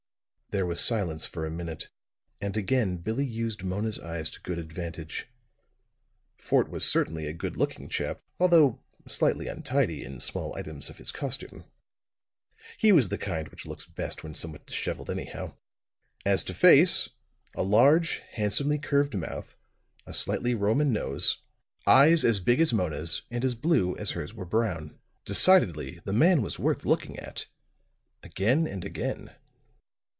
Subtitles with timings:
[0.53, 1.87] There was silence for a minute,
[2.41, 5.27] and again Billie used Mona's eyes to good advantage.
[6.35, 11.09] Fort was certainly a good looking chap, although slightly untidy in small items of his
[11.09, 11.63] costume.
[12.77, 15.55] He was the kind which looks best when somewhat disheveled, anyhow.
[16.25, 17.07] As to face
[17.55, 19.55] a large, handsomely curved mouth,
[20.05, 21.41] a slightly Roman nose,
[21.87, 24.99] eyes as big as Mona's and as blue as hers were brown.
[25.23, 27.47] Decidedly, the man was worth looking at,
[28.21, 29.33] again and again.